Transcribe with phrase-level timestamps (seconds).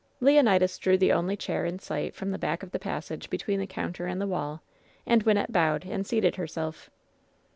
[0.19, 3.67] Leonidas drew the only chair in sight from the back of the passage between the
[3.67, 4.63] counter and the wall,
[5.05, 6.89] and Wynnette bowed, and seated herself.